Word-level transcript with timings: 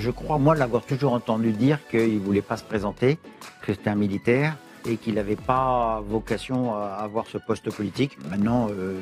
Je 0.00 0.10
crois, 0.10 0.38
moi, 0.38 0.54
l'avoir 0.54 0.82
toujours 0.86 1.12
entendu 1.12 1.52
dire 1.52 1.78
qu'il 1.90 2.14
ne 2.14 2.20
voulait 2.20 2.40
pas 2.40 2.56
se 2.56 2.64
présenter, 2.64 3.18
que 3.60 3.74
c'était 3.74 3.90
un 3.90 3.94
militaire 3.94 4.56
et 4.88 4.96
qu'il 4.96 5.12
n'avait 5.16 5.36
pas 5.36 6.02
vocation 6.08 6.74
à 6.74 7.02
avoir 7.02 7.26
ce 7.26 7.36
poste 7.36 7.70
politique. 7.70 8.16
Maintenant, 8.30 8.68
euh, 8.70 8.98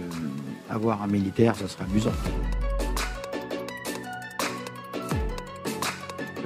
avoir 0.68 1.00
un 1.04 1.06
militaire, 1.06 1.54
ça 1.54 1.68
serait 1.68 1.84
amusant. 1.84 2.10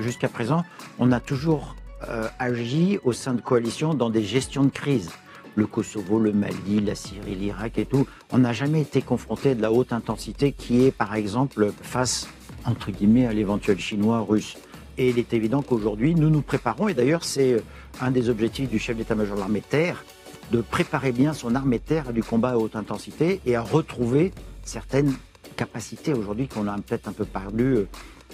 Jusqu'à 0.00 0.28
présent, 0.28 0.64
on 0.98 1.12
a 1.12 1.20
toujours 1.20 1.74
euh, 2.06 2.28
agi 2.38 2.98
au 3.04 3.14
sein 3.14 3.32
de 3.32 3.40
coalitions 3.40 3.94
dans 3.94 4.10
des 4.10 4.22
gestions 4.22 4.64
de 4.64 4.70
crise. 4.70 5.12
Le 5.54 5.66
Kosovo, 5.66 6.18
le 6.18 6.32
Mali, 6.32 6.80
la 6.80 6.94
Syrie, 6.94 7.36
l'Irak 7.36 7.78
et 7.78 7.86
tout. 7.86 8.06
On 8.30 8.36
n'a 8.36 8.52
jamais 8.52 8.82
été 8.82 9.00
confronté 9.00 9.54
de 9.54 9.62
la 9.62 9.72
haute 9.72 9.94
intensité 9.94 10.52
qui 10.52 10.84
est, 10.84 10.90
par 10.90 11.14
exemple, 11.14 11.72
face, 11.80 12.28
entre 12.64 12.90
guillemets, 12.90 13.26
à 13.26 13.32
l'éventuel 13.32 13.78
chinois, 13.78 14.20
russe. 14.20 14.56
Et 14.98 15.10
il 15.10 15.18
est 15.18 15.32
évident 15.32 15.62
qu'aujourd'hui, 15.62 16.14
nous 16.14 16.30
nous 16.30 16.42
préparons, 16.42 16.88
et 16.88 16.94
d'ailleurs, 16.94 17.24
c'est 17.24 17.54
euh, 17.54 17.60
un 18.00 18.10
des 18.10 18.28
objectifs 18.28 18.68
du 18.68 18.78
chef 18.78 18.96
d'état-major 18.96 19.36
de 19.36 19.40
l'armée 19.40 19.62
terre, 19.62 20.04
de 20.50 20.60
préparer 20.60 21.12
bien 21.12 21.32
son 21.32 21.54
armée 21.54 21.78
terre 21.78 22.08
à 22.10 22.12
du 22.12 22.22
combat 22.22 22.50
à 22.50 22.56
haute 22.58 22.76
intensité 22.76 23.40
et 23.46 23.56
à 23.56 23.62
retrouver 23.62 24.32
certaines 24.64 25.14
capacités 25.56 26.12
aujourd'hui 26.12 26.48
qu'on 26.48 26.66
a 26.68 26.76
peut-être 26.76 27.08
un 27.08 27.12
peu 27.12 27.24
perdues 27.24 27.76
euh, 27.76 27.88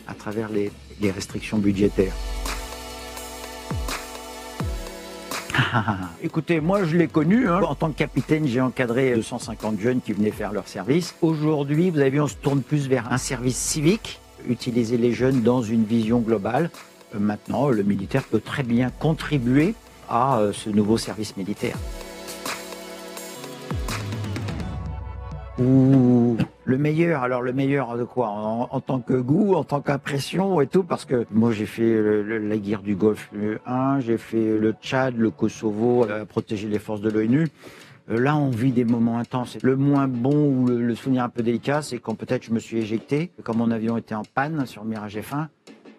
à 0.06 0.14
travers 0.14 0.48
les 0.48 1.10
restrictions 1.10 1.58
budgétaires. 1.58 2.14
Écoutez, 6.22 6.60
moi 6.60 6.84
je 6.84 6.96
l'ai 6.96 7.08
connu. 7.08 7.48
hein. 7.48 7.60
En 7.62 7.74
tant 7.74 7.90
que 7.90 7.98
capitaine, 7.98 8.46
j'ai 8.46 8.60
encadré 8.60 9.14
250 9.14 9.80
jeunes 9.80 10.00
qui 10.00 10.12
venaient 10.12 10.30
faire 10.30 10.52
leur 10.52 10.68
service. 10.68 11.14
Aujourd'hui, 11.22 11.90
vous 11.90 11.98
avez 11.98 12.10
vu, 12.10 12.20
on 12.20 12.28
se 12.28 12.34
tourne 12.36 12.62
plus 12.62 12.88
vers 12.88 13.12
un 13.12 13.18
service 13.18 13.56
civique, 13.56 14.20
utiliser 14.48 14.96
les 14.96 15.12
jeunes 15.12 15.42
dans 15.42 15.62
une 15.62 15.84
vision 15.84 16.20
globale. 16.20 16.70
Euh, 17.14 17.18
Maintenant, 17.18 17.68
le 17.68 17.82
militaire 17.82 18.22
peut 18.24 18.40
très 18.40 18.62
bien 18.62 18.90
contribuer 18.90 19.74
à 20.08 20.38
euh, 20.38 20.52
ce 20.52 20.70
nouveau 20.70 20.96
service 20.98 21.36
militaire. 21.36 21.76
Le 26.68 26.76
meilleur, 26.76 27.22
alors 27.22 27.40
le 27.40 27.54
meilleur 27.54 27.96
de 27.96 28.04
quoi? 28.04 28.28
En, 28.28 28.68
en 28.70 28.80
tant 28.80 29.00
que 29.00 29.14
goût, 29.14 29.54
en 29.54 29.64
tant 29.64 29.80
qu'impression 29.80 30.60
et 30.60 30.66
tout, 30.66 30.82
parce 30.82 31.06
que 31.06 31.24
moi 31.30 31.50
j'ai 31.52 31.64
fait 31.64 31.94
le- 32.00 32.22
le- 32.22 32.38
la 32.46 32.58
guerre 32.58 32.82
du 32.82 32.94
Golfe 32.94 33.30
1, 33.66 34.00
j'ai 34.00 34.18
fait 34.18 34.58
le 34.58 34.72
Tchad, 34.72 35.16
le 35.16 35.30
Kosovo, 35.30 36.04
euh, 36.04 36.26
protéger 36.26 36.68
les 36.68 36.78
forces 36.78 37.00
de 37.00 37.08
l'ONU. 37.10 37.48
Euh, 38.10 38.18
Là, 38.20 38.36
on 38.36 38.50
vit 38.50 38.72
des 38.72 38.84
moments 38.84 39.18
intenses. 39.18 39.56
Le 39.62 39.76
moins 39.76 40.08
bon 40.08 40.50
ou 40.50 40.66
le, 40.66 40.80
le 40.80 40.94
souvenir 40.94 41.24
un 41.24 41.28
peu 41.30 41.42
délicat, 41.42 41.80
c'est 41.82 41.98
quand 41.98 42.14
peut-être 42.14 42.44
je 42.44 42.52
me 42.52 42.58
suis 42.58 42.78
éjecté, 42.78 43.30
quand 43.42 43.54
mon 43.56 43.70
avion 43.70 43.96
était 43.96 44.14
en 44.14 44.22
panne 44.34 44.66
sur 44.66 44.84
Mirage 44.84 45.16
F1, 45.16 45.46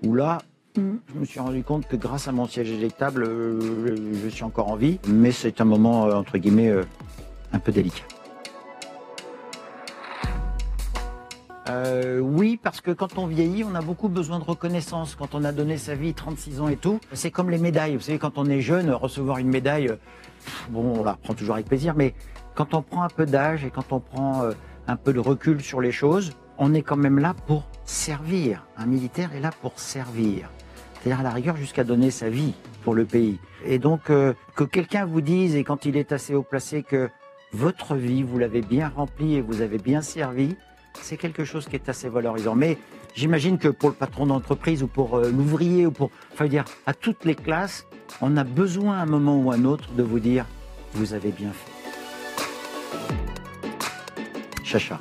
où 0.06 0.14
là, 0.16 0.38
je 0.76 1.20
me 1.20 1.26
suis 1.26 1.40
rendu 1.40 1.64
compte 1.64 1.88
que 1.88 1.96
grâce 1.96 2.28
à 2.28 2.32
mon 2.32 2.46
siège 2.48 2.70
éjectable, 2.72 3.24
euh, 3.24 3.60
je, 3.88 4.20
je 4.24 4.30
suis 4.30 4.44
encore 4.44 4.70
en 4.72 4.76
vie. 4.76 5.00
Mais 5.08 5.32
c'est 5.32 5.62
un 5.62 5.66
moment, 5.66 6.06
euh, 6.06 6.14
entre 6.14 6.38
guillemets, 6.38 6.70
euh, 6.70 6.84
un 7.54 7.60
peu 7.60 7.72
délicat. 7.72 8.04
Euh, 11.70 12.20
oui, 12.20 12.60
parce 12.62 12.82
que 12.82 12.92
quand 12.92 13.18
on 13.18 13.28
vieillit, 13.28 13.64
on 13.64 13.76
a 13.76 13.82
beaucoup 13.82 14.10
besoin 14.10 14.40
de 14.40 14.44
reconnaissance. 14.44 15.16
Quand 15.16 15.36
on 15.36 15.44
a 15.44 15.52
donné 15.52 15.78
sa 15.78 15.94
vie 15.94 16.14
36 16.14 16.62
ans 16.62 16.68
et 16.68 16.78
tout, 16.78 17.00
c'est 17.14 17.30
comme 17.30 17.50
les 17.50 17.60
médailles. 17.60 17.96
Vous 17.96 18.02
savez, 18.02 18.18
quand 18.18 18.38
on 18.38 18.46
est 18.46 18.62
jeune, 18.62 18.90
recevoir 18.92 19.38
une 19.38 19.50
médaille, 19.50 19.92
bon, 20.70 21.00
on 21.00 21.04
la 21.04 21.14
prend 21.14 21.34
toujours 21.34 21.56
avec 21.56 21.68
plaisir, 21.68 21.94
mais 21.96 22.16
quand 22.56 22.74
on 22.74 22.82
prend 22.82 23.04
un 23.04 23.10
peu 23.10 23.26
d'âge 23.26 23.64
et 23.64 23.70
quand 23.70 23.92
on 23.92 24.00
prend 24.00 24.42
euh, 24.44 24.54
un 24.88 24.96
peu 24.96 25.14
de 25.14 25.20
recul 25.20 25.62
sur 25.62 25.80
les 25.80 25.92
choses, 25.92 26.32
on 26.58 26.74
est 26.74 26.82
quand 26.82 26.98
même 26.98 27.20
là 27.20 27.36
pour 27.46 27.64
servir. 27.86 28.66
Un 28.76 28.88
militaire 28.88 29.36
est 29.36 29.40
là 29.40 29.52
pour 29.62 29.80
servir. 29.80 30.50
C'est-à-dire 30.96 31.20
à 31.20 31.24
la 31.24 31.30
rigueur 31.30 31.56
jusqu'à 31.56 31.84
donner 31.84 32.10
sa 32.10 32.30
vie 32.30 32.54
pour 32.84 32.96
le 32.96 33.06
pays. 33.06 33.40
Et 33.64 33.78
donc 33.78 34.10
euh, 34.10 34.34
que 34.56 34.64
quelqu'un 34.64 35.06
vous 35.06 35.22
dise, 35.22 35.56
et 35.56 35.64
quand 35.64 35.86
il 35.86 35.98
est 35.98 36.12
assez 36.12 36.34
haut 36.34 36.44
placé, 36.44 36.84
que 36.84 37.10
votre 37.54 37.96
vie, 37.96 38.24
vous 38.24 38.38
l'avez 38.38 38.62
bien 38.62 38.90
remplie 38.90 39.36
et 39.36 39.42
vous 39.42 39.62
avez 39.62 39.78
bien 39.78 40.02
servi, 40.02 40.56
c'est 41.02 41.18
quelque 41.18 41.46
chose 41.46 41.68
qui 41.68 41.76
est 41.76 41.90
assez 41.90 42.10
valorisant. 42.10 42.56
Mais 42.56 42.78
j'imagine 43.16 43.58
que 43.58 43.68
pour 43.68 43.90
le 43.90 43.96
patron 43.96 44.26
d'entreprise 44.28 44.84
ou 44.84 44.88
pour 44.88 45.18
euh, 45.18 45.32
l'ouvrier 45.32 45.86
ou 45.86 45.92
pour, 45.92 46.12
enfin 46.34 46.48
dire, 46.48 46.66
à 46.86 46.94
toutes 46.94 47.26
les 47.26 47.36
classes, 47.36 47.86
on 48.22 48.38
a 48.38 48.44
besoin 48.44 48.98
à 48.98 49.02
un 49.02 49.06
moment 49.06 49.40
ou 49.40 49.52
à 49.52 49.56
un 49.56 49.66
autre 49.66 49.92
de 49.94 50.04
vous 50.04 50.20
dire, 50.20 50.46
vous 50.94 51.14
avez 51.14 51.32
bien 51.32 51.52
fait. 51.52 51.72
Chacha. 54.64 55.00